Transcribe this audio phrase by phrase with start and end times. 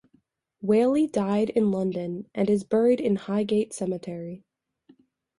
[0.63, 4.43] Waley died in London and is buried in Highgate Cemetery.